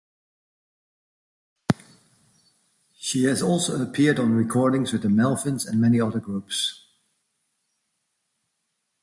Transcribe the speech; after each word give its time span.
She 2.97 3.25
has 3.25 3.43
also 3.43 3.79
appeared 3.83 4.17
on 4.19 4.31
recordings 4.31 4.91
with 4.91 5.03
The 5.03 5.09
Melvins 5.09 5.67
and 5.67 5.79
many 5.79 6.01
other 6.01 6.19
groups. 6.19 6.87